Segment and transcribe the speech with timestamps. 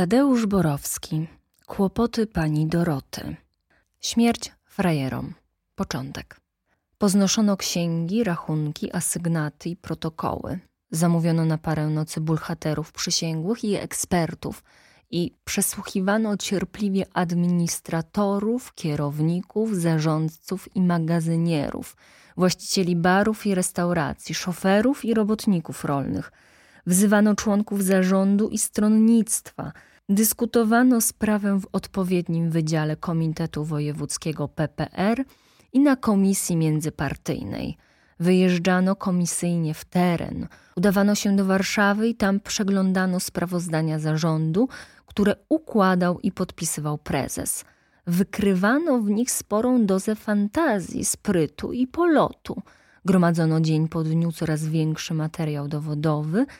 [0.00, 1.26] Tadeusz Borowski.
[1.66, 3.36] Kłopoty pani Doroty.
[4.00, 5.34] Śmierć frajerom.
[5.74, 6.40] Początek.
[6.98, 10.58] Poznoszono księgi, rachunki, asygnaty i protokoły.
[10.90, 14.64] Zamówiono na parę nocy bulhaterów przysięgłych i ekspertów
[15.10, 21.96] i przesłuchiwano cierpliwie administratorów, kierowników, zarządców i magazynierów,
[22.36, 26.32] właścicieli barów i restauracji, szoferów i robotników rolnych–
[26.86, 29.72] Wzywano członków zarządu i stronnictwa.
[30.10, 35.24] Dyskutowano sprawę w odpowiednim wydziale Komitetu Wojewódzkiego PPR
[35.72, 37.76] i na komisji międzypartyjnej.
[38.20, 44.68] Wyjeżdżano komisyjnie w teren, udawano się do Warszawy i tam przeglądano sprawozdania zarządu,
[45.06, 47.64] które układał i podpisywał prezes.
[48.06, 52.62] Wykrywano w nich sporą dozę fantazji, sprytu i polotu.
[53.04, 56.46] Gromadzono dzień po dniu coraz większy materiał dowodowy–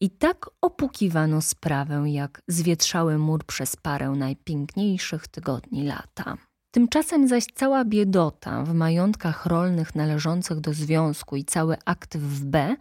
[0.00, 6.36] i tak opukiwano sprawę, jak zwietrzały mur przez parę najpiękniejszych tygodni lata.
[6.70, 12.76] Tymczasem zaś cała biedota w majątkach rolnych należących do związku i cały aktyw w B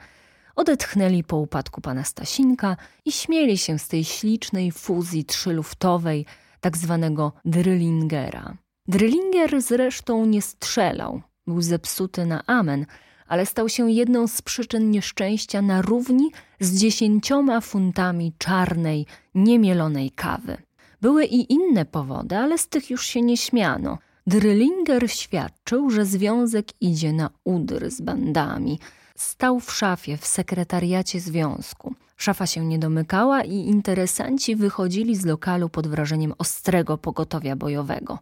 [0.56, 6.26] odetchnęli po upadku pana Stasinka i śmieli się z tej ślicznej fuzji trzyluftowej,
[6.62, 8.58] tak zwanego Drillingera.
[8.88, 12.86] Drillinger zresztą nie strzelał, był zepsuty na amen–
[13.28, 20.58] ale stał się jedną z przyczyn nieszczęścia na równi z dziesięcioma funtami czarnej, niemielonej kawy.
[21.02, 23.98] Były i inne powody, ale z tych już się nie śmiano.
[24.28, 28.80] Drillinger świadczył, że związek idzie na udr z bandami.
[29.16, 31.94] Stał w szafie w sekretariacie związku.
[32.18, 38.20] Szafa się nie domykała i interesanci wychodzili z lokalu pod wrażeniem ostrego pogotowia bojowego.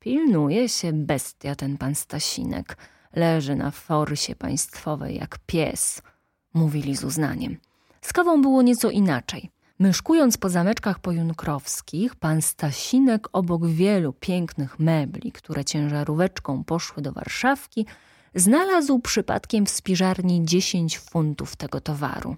[0.00, 2.76] Pilnuje się bestia ten pan Stasinek–
[3.16, 6.02] Leży na forsie państwowej jak pies,
[6.54, 7.56] mówili z uznaniem.
[8.00, 9.50] Z kawą było nieco inaczej.
[9.78, 17.86] Myszkując po zameczkach pojunkrowskich, pan Stasinek obok wielu pięknych mebli, które ciężaróweczką poszły do Warszawki,
[18.34, 22.36] znalazł przypadkiem w spiżarni dziesięć funtów tego towaru.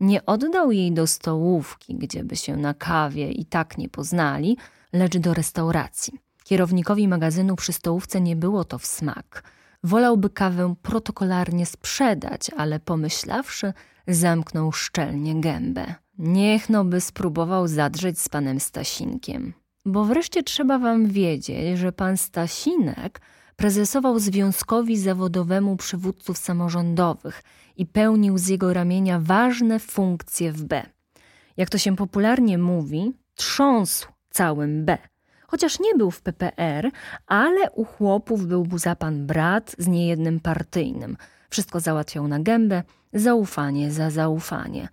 [0.00, 4.56] Nie oddał jej do stołówki, gdzie by się na kawie i tak nie poznali,
[4.92, 6.18] lecz do restauracji.
[6.44, 9.42] Kierownikowi magazynu przy stołówce nie było to w smak–
[9.84, 13.72] Wolałby kawę protokolarnie sprzedać, ale pomyślawszy,
[14.08, 15.94] zamknął szczelnie gębę.
[16.18, 19.52] Niech no by spróbował zadrzeć z panem Stasinkiem.
[19.86, 23.20] Bo wreszcie trzeba wam wiedzieć, że pan Stasinek
[23.56, 27.42] prezesował związkowi zawodowemu przywódców samorządowych
[27.76, 30.82] i pełnił z jego ramienia ważne funkcje w B.
[31.56, 34.98] Jak to się popularnie mówi, trząsł całym B
[35.50, 36.90] chociaż nie był w PPR,
[37.26, 41.16] ale u chłopów był buzapan brat z niejednym partyjnym.
[41.50, 44.88] Wszystko załatwiał na gębę, zaufanie za zaufanie.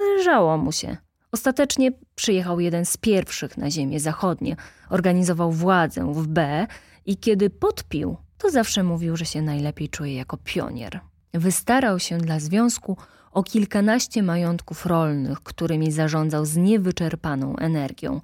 [0.00, 0.96] Należało mu się.
[1.32, 4.56] Ostatecznie przyjechał jeden z pierwszych na ziemię zachodnie,
[4.90, 6.66] organizował władzę w B
[7.06, 11.00] i kiedy podpił, to zawsze mówił, że się najlepiej czuje jako pionier.
[11.34, 12.96] Wystarał się dla związku
[13.32, 18.20] o kilkanaście majątków rolnych, którymi zarządzał z niewyczerpaną energią–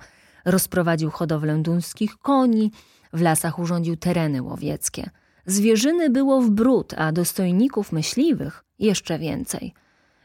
[0.49, 2.73] Rozprowadził hodowlę duńskich koni,
[3.13, 5.11] w lasach urządził tereny łowieckie.
[5.47, 9.75] Zwierzyny było w bród, a dostojników myśliwych jeszcze więcej.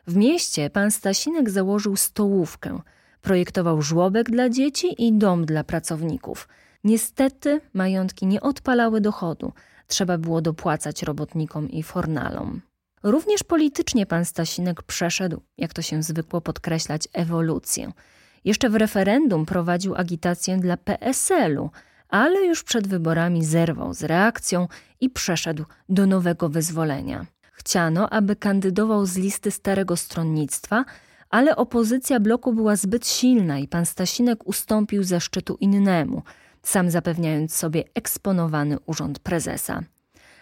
[0.08, 2.80] W mieście pan Stasinek założył stołówkę,
[3.22, 6.48] projektował żłobek dla dzieci i dom dla pracowników.
[6.84, 9.54] Niestety majątki nie odpalały dochodu,
[9.88, 12.62] trzeba było dopłacać robotnikom i fornalom.
[13.04, 17.92] Również politycznie pan Stasinek przeszedł, jak to się zwykło podkreślać, ewolucję–
[18.46, 21.70] jeszcze w referendum prowadził agitację dla PSL-u,
[22.10, 24.68] ale już przed wyborami zerwał z reakcją
[25.02, 27.26] i przeszedł do nowego wyzwolenia.
[27.52, 30.86] Chciano, aby kandydował z listy starego stronnictwa,
[31.30, 36.22] ale opozycja bloku była zbyt silna i pan Stasinek ustąpił zaszczytu innemu,
[36.64, 39.84] sam zapewniając sobie eksponowany urząd prezesa.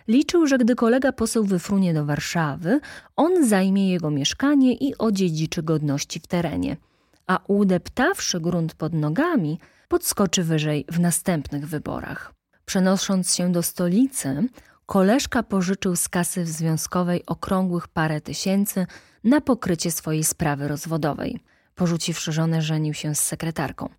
[0.08, 2.80] Liczył, że gdy kolega poseł wyfrunie do Warszawy,
[3.16, 6.78] on zajmie jego mieszkanie i odziedziczy godności w terenie–
[7.28, 12.34] a udeptawszy grunt pod nogami, podskoczy wyżej w następnych wyborach.
[12.66, 14.48] Przenosząc się do stolicy,
[14.86, 18.88] koleżka pożyczył z kasy związkowej okrągłych parę tysięcy
[19.24, 21.40] na pokrycie swojej sprawy rozwodowej.
[21.76, 23.90] Porzuciwszy żonę, żenił się z sekretarką.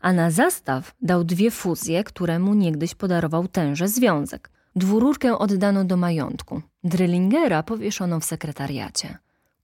[0.00, 4.50] A na zastaw dał dwie fuzje, które mu niegdyś podarował tenże związek.
[4.76, 6.62] Dwururkę oddano do majątku.
[6.84, 9.18] Drillingera powieszono w sekretariacie.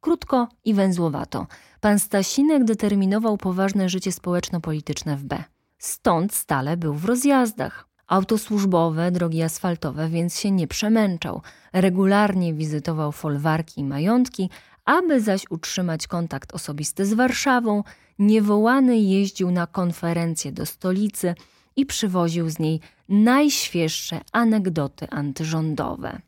[0.06, 1.47] Krótko i węzłowato.
[1.81, 5.44] Pan Stasinek determinował poważne życie społeczno-polityczne w B.
[5.79, 7.88] Stąd stale był w rozjazdach.
[8.06, 11.43] Autosłużbowe, drogi asfaltowe, więc się nie przemęczał.
[11.73, 14.50] Regularnie wizytował folwarki i majątki,
[14.85, 17.82] Aby zaś utrzymać kontakt osobisty z Warszawą,
[18.19, 21.35] niewołany jeździł na konferencje do stolicy
[21.76, 26.20] i przywoził z niej najświeższe anegdoty antyrządowe.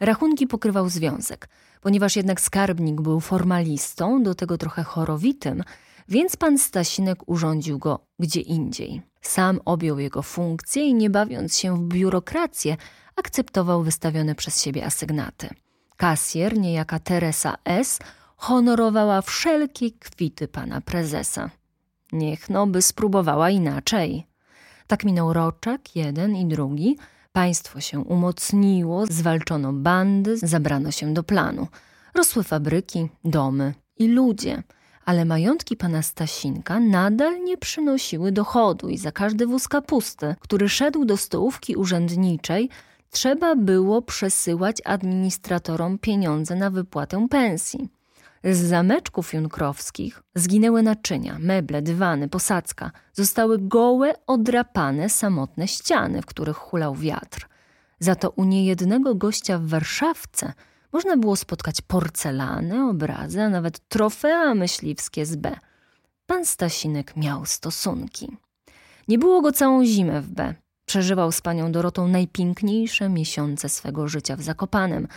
[0.00, 1.48] Rachunki pokrywał związek,
[1.84, 5.62] ponieważ jednak skarbnik był formalistą, do tego trochę chorowitym,
[6.08, 9.02] więc pan Stasinek urządził go gdzie indziej.
[9.20, 12.76] Sam objął jego funkcję i nie bawiąc się w biurokrację,
[13.16, 15.48] akceptował wystawione przez siebie asygnaty.
[15.96, 17.98] Kasjer, niejaka Teresa S.,
[18.36, 21.50] honorowała wszelkie kwity pana prezesa.
[22.12, 24.26] Niech no by spróbowała inaczej.
[24.86, 26.96] Tak minął roczek, jeden i drugi.
[27.36, 31.68] Państwo się umocniło, zwalczono bandy, zabrano się do planu.
[32.14, 34.62] Rosły fabryki, domy i ludzie–
[35.04, 41.04] ale majątki pana Stasinka nadal nie przynosiły dochodu i za każdy wóz kapusty, który szedł
[41.04, 42.68] do stołówki urzędniczej,
[43.10, 47.88] trzeba było przesyłać administratorom pieniądze na wypłatę pensji.
[48.44, 52.90] Z zameczków junkrowskich zginęły naczynia, meble, dywany, posadzka.
[53.12, 57.48] Zostały gołe, odrapane, samotne ściany, w których hulał wiatr.
[57.98, 60.52] Za to u niejednego gościa w Warszawce–
[60.94, 65.56] można było spotkać porcelany, obrazy, a nawet trofea myśliwskie z B.
[66.26, 68.36] Pan Stasinek miał stosunki.
[69.08, 70.54] Nie było go całą zimę w B.
[70.86, 75.08] Przeżywał z panią Dorotą najpiękniejsze miesiące swego życia w Zakopanem,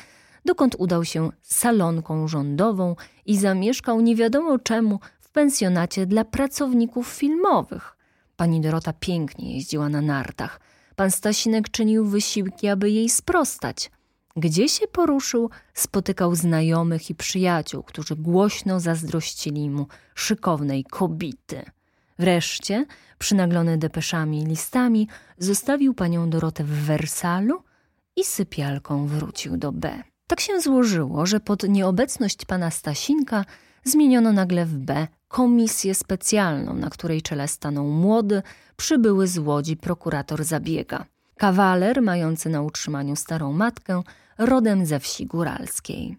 [0.45, 2.95] dokąd udał się salonką rządową
[3.25, 7.97] i zamieszkał nie wiadomo czemu w pensjonacie dla pracowników filmowych.
[8.35, 10.59] Pani Dorota pięknie jeździła na nartach.
[10.95, 13.91] Pan Stasinek czynił wysiłki, aby jej sprostać.
[14.35, 21.65] Gdzie się poruszył, spotykał znajomych i przyjaciół, którzy głośno zazdrościli mu szykownej kobity.
[22.19, 22.85] Wreszcie,
[23.17, 25.07] przynaglony depeszami i listami,
[25.37, 27.63] zostawił panią Dorotę w Wersalu
[28.15, 30.03] i sypialką wrócił do B.
[30.27, 33.45] Tak się złożyło, że pod nieobecność pana Stasinka
[33.83, 38.41] zmieniono nagle w B komisję specjalną, na której czele stanął młody,
[38.77, 41.06] przybyły z Łodzi prokurator zabiega.
[41.38, 44.01] Kawaler, mający na utrzymaniu starą matkę,
[44.38, 46.18] rodem ze wsi góralskiej.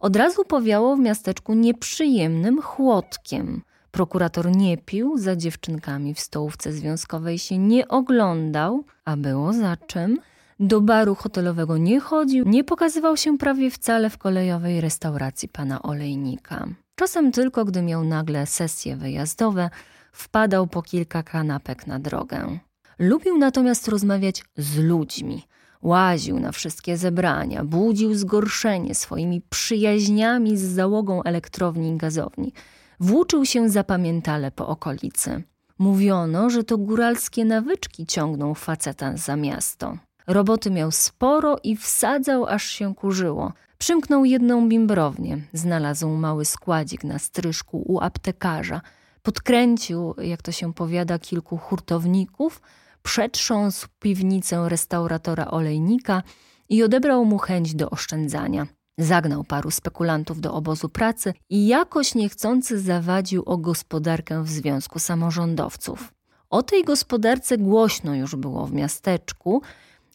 [0.00, 3.62] Od razu powiało w miasteczku nieprzyjemnym chłodkiem.
[3.90, 10.18] Prokurator nie pił, za dziewczynkami w stołówce związkowej się nie oglądał, a było za czym.
[10.60, 16.66] Do baru hotelowego nie chodził, nie pokazywał się prawie wcale w kolejowej restauracji pana olejnika.
[16.94, 19.70] Czasem tylko, gdy miał nagle sesje wyjazdowe,
[20.12, 22.58] wpadał po kilka kanapek na drogę.
[22.98, 25.42] Lubił natomiast rozmawiać z ludźmi,
[25.82, 32.52] Łaził na wszystkie zebrania, budził zgorszenie swoimi przyjaźniami z załogą elektrowni i gazowni.
[33.00, 35.42] Włóczył się zapamiętale po okolicy.
[35.78, 39.98] Mówiono, że to góralskie nawyczki ciągną faceta za miasto.
[40.26, 43.52] Roboty miał sporo i wsadzał, aż się kurzyło.
[43.78, 48.80] Przymknął jedną bimbrownię, znalazł mały składzik na stryżku u aptekarza.
[49.22, 52.60] Podkręcił, jak to się powiada, kilku hurtowników–
[53.02, 56.22] przetrząsł piwnicę restauratora olejnika
[56.68, 58.66] i odebrał mu chęć do oszczędzania.
[58.98, 66.12] Zagnał paru spekulantów do obozu pracy i jakoś niechcący zawadził o gospodarkę w Związku Samorządowców.
[66.50, 69.62] O tej gospodarce głośno już było w miasteczku,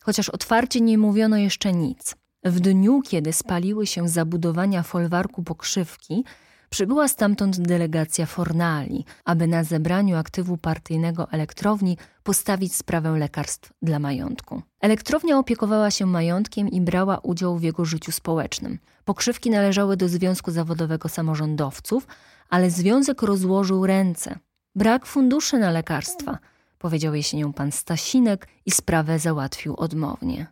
[0.07, 2.15] chociaż otwarcie nie mówiono jeszcze nic.
[2.43, 6.23] W dniu, kiedy spaliły się zabudowania folwarku pokrzywki,
[6.69, 14.61] Przybyła stamtąd delegacja Fornali, aby na zebraniu aktywu partyjnego elektrowni postawić sprawę lekarstw dla majątku.
[14.81, 18.79] Elektrownia opiekowała się majątkiem i brała udział w jego życiu społecznym.
[19.05, 22.07] Pokrzywki należały do Związku Zawodowego Samorządowców,
[22.49, 24.39] ale związek rozłożył ręce.
[24.75, 26.37] Brak funduszy na lekarstwa,
[26.79, 30.47] powiedział jesienią pan Stasinek i sprawę załatwił odmownie.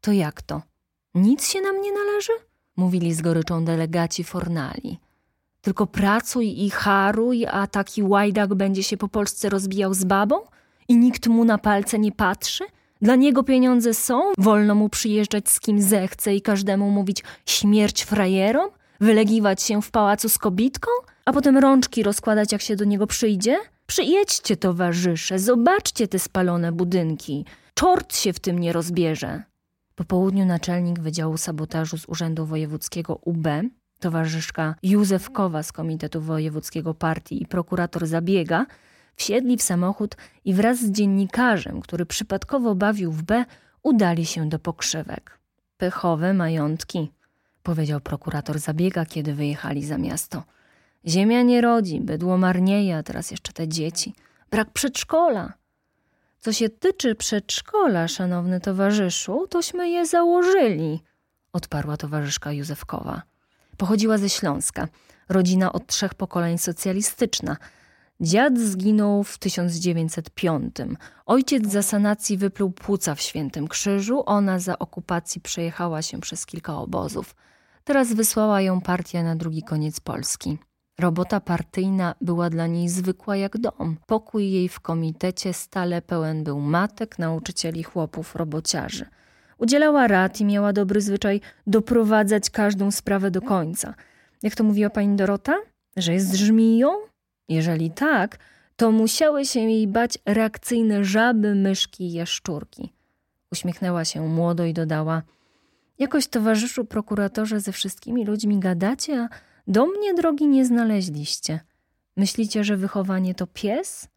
[0.00, 0.62] To jak to?
[1.14, 2.32] Nic się nam nie należy?
[2.76, 4.98] Mówili z goryczą delegaci Fornali.
[5.60, 10.36] Tylko pracuj i haruj, a taki łajdak będzie się po Polsce rozbijał z babą?
[10.88, 12.64] I nikt mu na palce nie patrzy?
[13.02, 18.70] Dla niego pieniądze są, wolno mu przyjeżdżać z kim zechce i każdemu mówić śmierć frajerom?
[19.00, 20.90] Wylegiwać się w pałacu z kobitką?
[21.24, 23.58] A potem rączki rozkładać jak się do niego przyjdzie?
[23.86, 27.44] Przyjedźcie, towarzysze, zobaczcie te spalone budynki.
[27.74, 29.42] Czort się w tym nie rozbierze.
[29.94, 33.46] Po południu naczelnik Wydziału Sabotażu z Urzędu Wojewódzkiego UB
[34.00, 38.66] towarzyszka Józefkowa z Komitetu Wojewódzkiego Partii i prokurator Zabiega
[39.16, 43.44] wsiedli w samochód i wraz z dziennikarzem, który przypadkowo bawił w B,
[43.82, 45.38] udali się do pokrzywek.
[45.76, 47.12] Pechowe majątki,
[47.62, 50.42] powiedział prokurator Zabiega, kiedy wyjechali za miasto.
[51.06, 54.14] Ziemia nie rodzi, bydło marnieje, a teraz jeszcze te dzieci.
[54.50, 55.52] Brak przedszkola.
[56.40, 61.00] Co się tyczy przedszkola, szanowny towarzyszu, tośmy je założyli,
[61.52, 63.22] odparła towarzyszka Józefkowa.
[63.76, 64.88] Pochodziła ze Śląska.
[65.28, 67.56] Rodzina od trzech pokoleń socjalistyczna.
[68.20, 70.76] Dziad zginął w 1905.
[71.26, 76.76] Ojciec za sanacji wypluł płuca w Świętym Krzyżu, ona za okupacji przejechała się przez kilka
[76.76, 77.34] obozów.
[77.84, 80.58] Teraz wysłała ją partia na drugi koniec Polski.
[80.98, 83.96] Robota partyjna była dla niej zwykła jak dom.
[84.06, 89.06] Pokój jej w komitecie stale pełen był matek, nauczycieli, chłopów, robociarzy.
[89.58, 93.94] Udzielała rad i miała dobry zwyczaj doprowadzać każdą sprawę do końca.
[94.42, 95.54] Jak to mówiła pani Dorota?
[95.96, 96.88] Że jest żmiją?
[97.48, 98.38] Jeżeli tak,
[98.76, 102.92] to musiały się jej bać reakcyjne żaby, myszki i jaszczurki.
[103.52, 105.22] Uśmiechnęła się młodo i dodała:
[105.98, 109.28] Jakoś towarzyszu prokuratorze ze wszystkimi ludźmi gadacie, a
[109.66, 111.60] do mnie drogi nie znaleźliście.
[112.16, 114.08] Myślicie, że wychowanie to pies?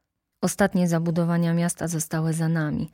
[0.42, 2.90] Ostatnie zabudowania miasta zostały za nami.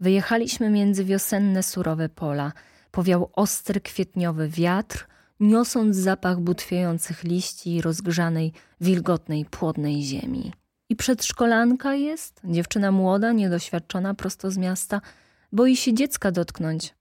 [0.00, 2.52] Wyjechaliśmy między wiosenne surowe pola.
[2.90, 5.06] Powiał ostry kwietniowy wiatr,
[5.40, 10.52] niosąc zapach butwiejących liści i rozgrzanej, wilgotnej, płodnej ziemi.
[10.88, 15.00] I przedszkolanka jest, dziewczyna młoda, niedoświadczona, prosto z miasta,
[15.52, 16.94] boi się dziecka dotknąć,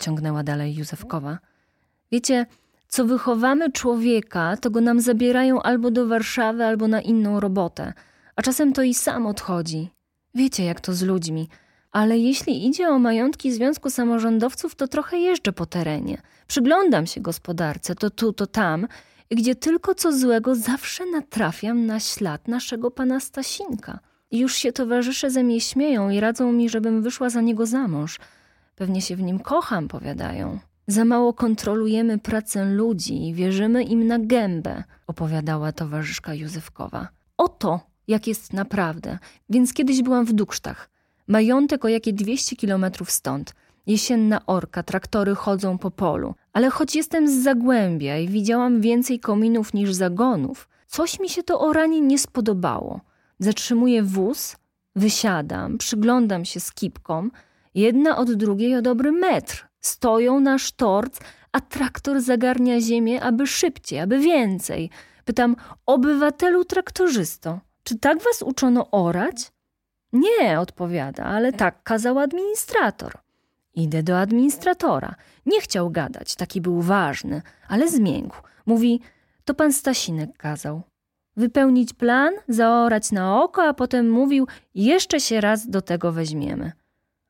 [0.00, 1.38] ciągnęła dalej Józefkowa.
[2.12, 2.46] Wiecie,
[2.94, 7.92] co wychowamy człowieka, to go nam zabierają albo do Warszawy, albo na inną robotę,
[8.36, 9.90] a czasem to i sam odchodzi.
[10.34, 11.48] Wiecie, jak to z ludźmi.
[11.90, 16.22] Ale jeśli idzie o majątki Związku Samorządowców, to trochę jeżdżę po terenie.
[16.46, 18.86] Przyglądam się gospodarce, to tu, to tam,
[19.30, 23.98] gdzie tylko co złego zawsze natrafiam na ślad naszego pana Stasinka.
[24.30, 28.18] Już się towarzysze ze mnie śmieją i radzą mi, żebym wyszła za niego za mąż.
[28.76, 30.58] Pewnie się w nim kocham, powiadają.
[30.86, 37.08] Za mało kontrolujemy pracę ludzi wierzymy im na gębę, opowiadała towarzyszka Józefkowa.
[37.36, 39.18] Oto, jak jest naprawdę.
[39.50, 40.90] Więc kiedyś byłam w Duksztach.
[41.26, 43.54] Majątek o jakie 200 kilometrów stąd.
[43.86, 46.34] Jesienna orka, traktory chodzą po polu.
[46.52, 51.60] Ale choć jestem z Zagłębia i widziałam więcej kominów niż zagonów, coś mi się to
[51.60, 53.00] o nie spodobało.
[53.38, 54.56] Zatrzymuję wóz,
[54.96, 57.30] wysiadam, przyglądam się skipkom,
[57.74, 59.68] jedna od drugiej o dobry metr.
[59.84, 61.20] Stoją na sztorc,
[61.52, 64.90] a traktor zagarnia ziemię, aby szybciej, aby więcej.
[65.24, 69.52] Pytam, obywatelu traktorzysto, czy tak was uczono orać?
[70.12, 73.12] Nie, odpowiada, ale tak kazał administrator.
[73.74, 75.14] Idę do administratora.
[75.46, 78.36] Nie chciał gadać, taki był ważny, ale zmiękł.
[78.66, 79.00] Mówi,
[79.44, 80.82] to pan Stasinek kazał.
[81.36, 86.72] Wypełnić plan, zaorać na oko, a potem mówił, jeszcze się raz do tego weźmiemy.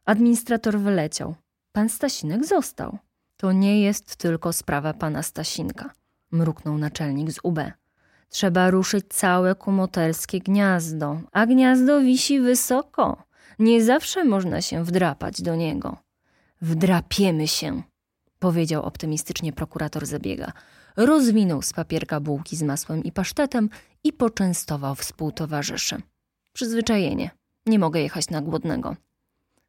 [0.05, 1.35] Administrator wyleciał.
[1.75, 2.99] Pan Stasinek został.
[3.37, 5.91] To nie jest tylko sprawa pana Stasinka,
[6.31, 7.59] mruknął naczelnik z UB.
[8.29, 13.23] Trzeba ruszyć całe kumoterskie gniazdo, a gniazdo wisi wysoko.
[13.59, 15.97] Nie zawsze można się wdrapać do niego.
[16.61, 17.83] Wdrapiemy się,
[18.39, 20.53] powiedział optymistycznie prokurator zabiega.
[20.97, 23.71] Rozwinął z papierka bułki z masłem i pasztetem
[24.05, 26.03] i poczęstował współtowarzyszy.
[26.53, 27.31] Przyzwyczajenie.
[27.67, 28.97] Nie mogę jechać na głodnego.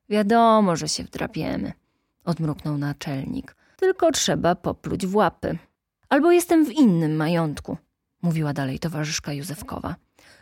[0.10, 1.74] Wiadomo, że się wdrapiemy,
[2.26, 3.56] odmruknął naczelnik.
[3.76, 5.58] Tylko trzeba popluć w łapy.
[6.10, 7.78] Albo jestem w innym majątku,
[8.22, 9.96] mówiła dalej towarzyszka Józefkowa.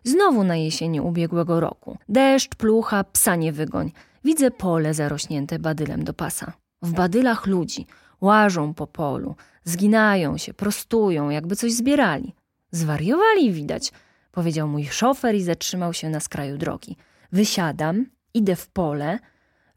[0.03, 1.97] Znowu na jesieni ubiegłego roku.
[2.09, 3.91] Deszcz, plucha, psa nie wygoń.
[4.23, 6.53] Widzę pole zarośnięte badylem do pasa.
[6.81, 7.87] W badylach ludzi
[8.23, 12.33] łażą po polu, zginają się, prostują, jakby coś zbierali.
[12.71, 13.91] Zwariowali widać,
[14.31, 16.97] powiedział mój szofer i zatrzymał się na skraju drogi.
[17.31, 19.19] Wysiadam, idę w pole.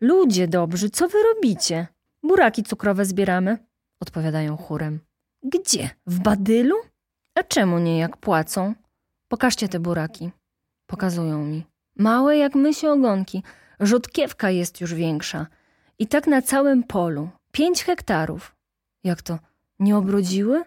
[0.00, 1.86] Ludzie dobrzy, co wy robicie?
[2.26, 3.58] Buraki cukrowe zbieramy,
[4.00, 5.00] odpowiadają chórem.
[5.42, 5.90] Gdzie?
[6.06, 6.76] W badylu?
[7.34, 8.74] A czemu nie jak płacą?
[9.28, 10.30] Pokażcie te buraki.
[10.86, 11.66] Pokazują mi.
[11.96, 13.42] Małe jak mysie ogonki.
[13.80, 15.46] Rzutkiewka jest już większa.
[15.98, 17.28] I tak na całym polu.
[17.52, 18.56] Pięć hektarów.
[19.04, 19.38] Jak to?
[19.78, 20.64] Nie obrodziły?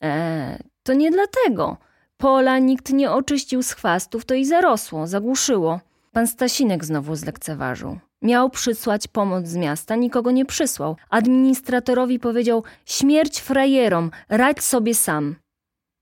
[0.00, 1.76] Eee, to nie dlatego.
[2.16, 5.80] Pola nikt nie oczyścił z chwastów, to i zarosło, zagłuszyło.
[6.12, 7.98] Pan Stasinek znowu zlekceważył.
[8.22, 10.96] Miał przysłać pomoc z miasta, nikogo nie przysłał.
[11.10, 15.36] Administratorowi powiedział: Śmierć frajerom, radź sobie sam.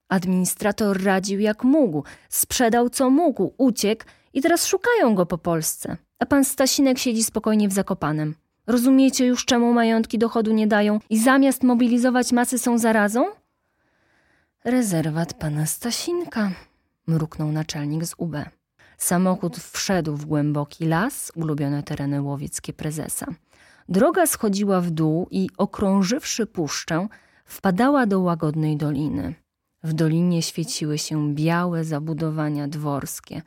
[0.08, 5.96] Administrator radził jak mógł, sprzedał co mógł, uciekł i teraz szukają go po Polsce.
[6.18, 8.34] A pan Stasinek siedzi spokojnie w Zakopanem.
[8.66, 13.25] Rozumiecie już, czemu majątki dochodu nie dają i zamiast mobilizować masy są zarazą?
[14.64, 16.50] Rezerwat pana Stasinka,
[17.06, 18.37] mruknął naczelnik z UB.
[18.99, 23.26] Samochód wszedł w głęboki las, ulubione tereny łowieckie prezesa.
[23.88, 27.09] Droga schodziła w dół i okrążywszy puszczę,
[27.45, 29.35] wpadała do łagodnej doliny.
[29.83, 33.43] W dolinie świeciły się białe zabudowania dworskie,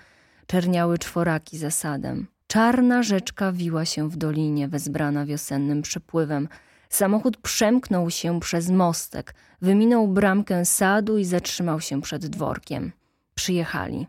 [0.48, 2.27] czerniały czworaki za sadem.
[2.48, 6.48] Czarna rzeczka wiła się w dolinie, wezbrana wiosennym przepływem.
[6.89, 12.91] Samochód przemknął się przez mostek, wyminął bramkę sadu i zatrzymał się przed dworkiem.
[13.36, 14.08] Przyjechali.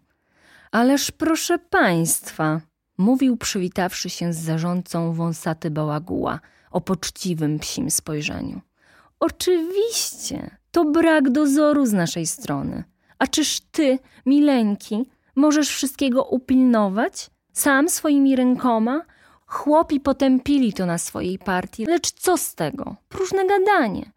[0.72, 2.60] Ależ proszę państwa,
[2.98, 8.60] mówił przywitawszy się z zarządcą wąsaty bałaguła o poczciwym psim spojrzeniu.
[9.20, 12.84] Oczywiście, to brak dozoru z naszej strony.
[13.18, 17.30] A czyż ty, mileńki, możesz wszystkiego upilnować?
[17.52, 19.02] Sam swoimi rękoma?
[19.46, 22.96] Chłopi potępili to na swojej partii, lecz co z tego?
[23.08, 24.12] Próżne gadanie.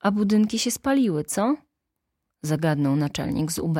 [0.00, 1.56] A budynki się spaliły, co?
[2.42, 3.78] Zagadnął naczelnik z UB.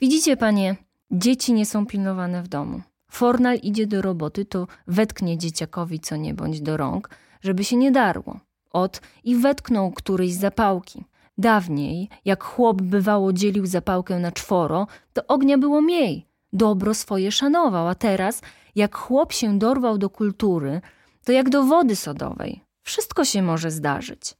[0.00, 0.76] Widzicie, panie,
[1.10, 2.80] dzieci nie są pilnowane w domu.
[3.10, 7.92] Fornal idzie do roboty, to wetknie dzieciakowi co nie bądź do rąk, żeby się nie
[7.92, 8.40] darło.
[8.70, 11.04] Ot i wetknął któryś zapałki.
[11.38, 16.26] Dawniej, jak chłop bywało dzielił zapałkę na czworo, to ognia było mniej.
[16.52, 18.42] Dobro swoje szanował, a teraz,
[18.74, 20.80] jak chłop się dorwał do kultury,
[21.24, 22.60] to jak do wody sodowej.
[22.82, 24.34] Wszystko się może zdarzyć.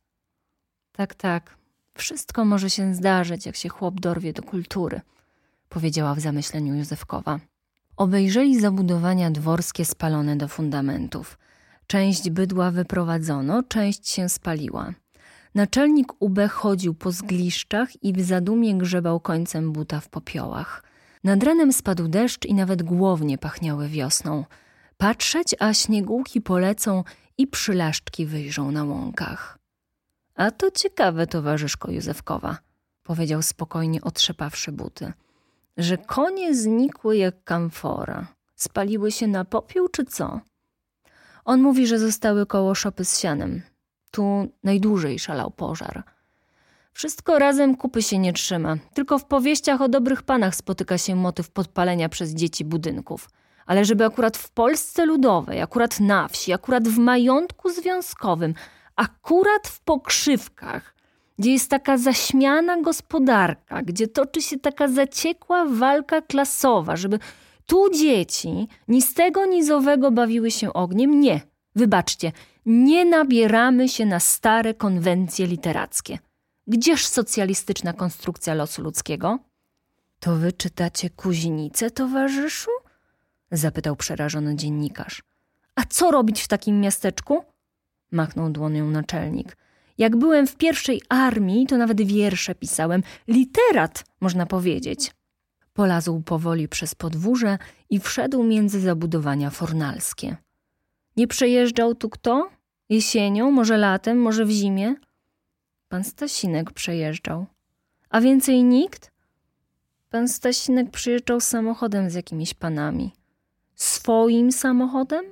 [0.92, 1.56] Tak, tak,
[1.94, 5.00] wszystko może się zdarzyć, jak się chłop dorwie do kultury,
[5.70, 7.40] powiedziała w zamyśleniu Józefkowa.
[7.96, 11.38] Obejrzeli zabudowania dworskie spalone do fundamentów.
[11.86, 14.92] Część bydła wyprowadzono, część się spaliła.
[15.54, 20.82] Naczelnik UB chodził po zgliszczach i w zadumie grzebał końcem buta w popiołach.
[21.24, 24.44] Nad ranem spadł deszcz i nawet głownie pachniały wiosną.
[24.96, 27.04] Patrzeć, a śniegółki polecą
[27.38, 29.58] i przylaszczki wyjrzą na łąkach.
[30.34, 32.58] A to ciekawe, towarzyszko Józefkowa,
[33.02, 35.12] powiedział spokojnie, otrzepawszy buty,
[35.82, 38.26] że konie znikły jak kamfora.
[38.56, 40.40] Spaliły się na popiół, czy co?
[41.44, 43.62] On mówi, że zostały koło szopy z sianem.
[44.10, 46.02] Tu najdłużej szalał pożar.
[46.92, 48.76] Wszystko razem kupy się nie trzyma.
[48.94, 53.30] Tylko w powieściach o dobrych panach spotyka się motyw podpalenia przez dzieci budynków.
[53.66, 58.54] Ale żeby akurat w Polsce ludowej, akurat na wsi, akurat w majątku związkowym,
[58.96, 60.94] akurat w pokrzywkach,
[61.40, 67.18] gdzie jest taka zaśmiana gospodarka, gdzie toczy się taka zaciekła walka klasowa, żeby
[67.66, 71.40] tu dzieci ni z tego nizowego bawiły się ogniem, nie.
[71.76, 72.32] Wybaczcie,
[72.66, 76.18] nie nabieramy się na stare konwencje literackie.
[76.66, 79.38] Gdzież socjalistyczna konstrukcja losu ludzkiego?
[80.18, 82.70] To wy czytacie kuźnicę, towarzyszu?
[83.50, 85.22] zapytał przerażony dziennikarz.
[85.74, 87.44] A co robić w takim miasteczku?
[88.12, 89.56] machnął dłonią naczelnik.
[90.00, 93.02] Jak byłem w pierwszej armii, to nawet wiersze pisałem.
[93.28, 95.12] Literat, można powiedzieć.
[95.72, 97.58] Polazł powoli przez podwórze
[97.90, 100.36] i wszedł między zabudowania fornalskie.
[101.16, 102.50] Nie przejeżdżał tu kto?
[102.88, 104.94] Jesienią, może latem, może w zimie?
[105.88, 107.46] Pan Stasinek przejeżdżał.
[108.10, 109.12] A więcej nikt?
[110.10, 113.12] Pan Stasinek przyjeżdżał samochodem z jakimiś panami.
[113.74, 115.24] Swoim samochodem?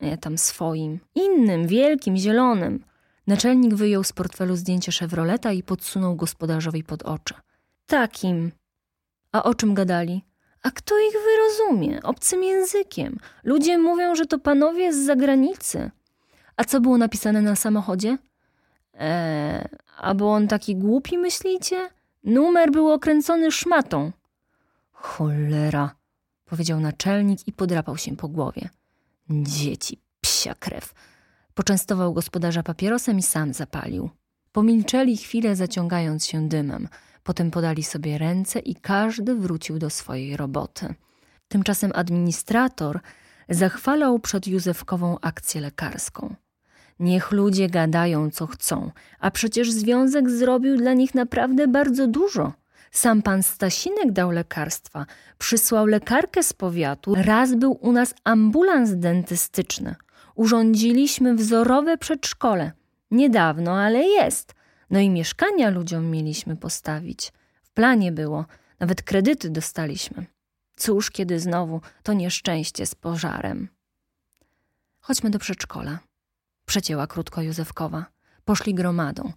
[0.00, 1.00] Nie, tam swoim.
[1.14, 2.84] Innym, wielkim, zielonym.
[3.26, 7.34] Naczelnik wyjął z portfelu zdjęcie Chevroleta i podsunął gospodarzowi pod oczy.
[7.86, 8.52] Takim.
[9.32, 10.24] A o czym gadali?
[10.62, 12.02] A kto ich wyrozumie?
[12.02, 13.18] Obcym językiem.
[13.44, 15.90] Ludzie mówią, że to panowie z zagranicy.
[16.56, 18.18] A co było napisane na samochodzie?
[18.94, 21.90] Eee, a był on taki głupi, myślicie?
[22.24, 24.12] Numer był okręcony szmatą.
[24.92, 25.94] Cholera,
[26.44, 28.68] powiedział naczelnik i podrapał się po głowie.
[29.30, 30.94] Dzieci, psia krew.
[31.54, 34.10] Poczęstował gospodarza papierosem i sam zapalił.
[34.52, 36.88] Pomilczeli chwilę, zaciągając się dymem.
[37.22, 40.94] Potem podali sobie ręce i każdy wrócił do swojej roboty.
[41.48, 43.00] Tymczasem administrator
[43.48, 46.34] zachwalał przed Józefkową akcję lekarską.
[46.98, 48.90] Niech ludzie gadają, co chcą,
[49.20, 52.52] a przecież związek zrobił dla nich naprawdę bardzo dużo.
[52.90, 55.06] Sam pan Stasinek dał lekarstwa,
[55.38, 59.94] przysłał lekarkę z powiatu, raz był u nas ambulans dentystyczny.
[60.34, 62.72] Urządziliśmy wzorowe przedszkole.
[63.10, 64.54] Niedawno, ale jest.
[64.90, 67.32] No i mieszkania ludziom mieliśmy postawić.
[67.62, 68.46] W planie było,
[68.80, 70.26] nawet kredyty dostaliśmy.
[70.76, 73.68] Cóż, kiedy znowu to nieszczęście z pożarem.
[75.00, 75.98] Chodźmy do przedszkola.
[76.66, 78.06] Przecięła krótko Józefkowa.
[78.44, 79.32] Poszli gromadą.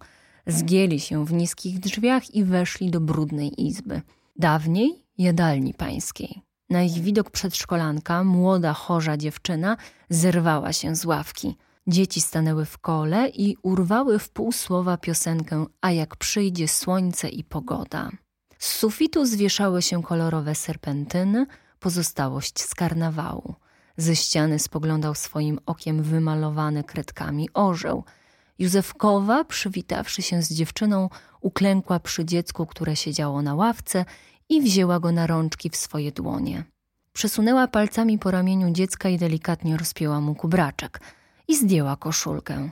[0.46, 4.02] Zgięli się w niskich drzwiach i weszli do brudnej izby.
[4.36, 6.47] Dawniej jadalni pańskiej.
[6.70, 9.76] Na ich widok przedszkolanka, młoda, chorza dziewczyna,
[10.10, 11.56] zerwała się z ławki.
[11.86, 17.44] Dzieci stanęły w kole i urwały w pół słowa piosenkę A jak przyjdzie słońce i
[17.44, 18.10] pogoda.
[18.58, 21.46] Z sufitu zwieszały się kolorowe serpentyny,
[21.80, 23.54] pozostałość z karnawału.
[23.96, 28.04] Ze ściany spoglądał swoim okiem wymalowany kredkami orzeł.
[28.58, 31.08] Józefkowa, przywitawszy się z dziewczyną,
[31.40, 34.04] uklękła przy dziecku, które siedziało na ławce
[34.48, 36.64] i wzięła go na rączki w swoje dłonie.
[37.12, 41.00] Przesunęła palcami po ramieniu dziecka i delikatnie rozpięła mu kubraczek
[41.48, 42.70] i zdjęła koszulkę.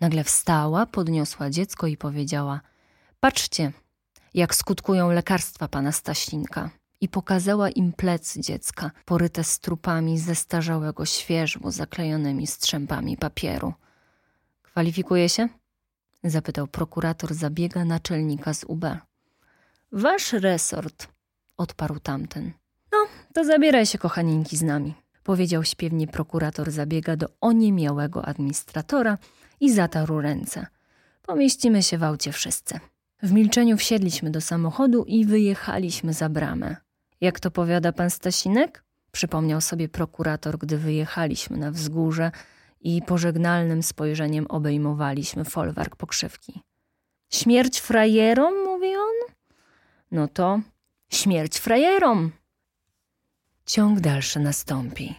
[0.00, 2.60] Nagle wstała, podniosła dziecko i powiedziała:
[3.20, 3.72] Patrzcie,
[4.34, 6.70] jak skutkują lekarstwa pana Staślinka.
[7.00, 13.72] I pokazała im plec dziecka, poryte strupami zestarzałego świeżbu zaklejonymi strzępami papieru.
[14.62, 15.48] Kwalifikuje się?
[16.24, 18.84] zapytał prokurator zabiega naczelnika z UB.
[19.94, 21.08] Wasz resort,
[21.56, 22.52] odparł tamten.
[22.92, 22.98] No,
[23.34, 29.18] to zabieraj się, kochaninki, z nami, powiedział śpiewnie prokurator zabiega do oniemiałego administratora
[29.60, 30.66] i zatarł ręce.
[31.22, 32.80] Pomieścimy się w aucie wszyscy.
[33.22, 36.76] W milczeniu wsiedliśmy do samochodu i wyjechaliśmy za bramę.
[37.20, 38.84] Jak to powiada pan Stasinek?
[39.10, 42.30] Przypomniał sobie prokurator, gdy wyjechaliśmy na wzgórze
[42.80, 46.60] i pożegnalnym spojrzeniem obejmowaliśmy folwark pokrzywki.
[47.32, 49.32] Śmierć frajerom, mówi on?
[50.12, 50.60] No to
[51.12, 52.32] śmierć frajerom.
[53.66, 55.14] Ciąg dalszy nastąpi.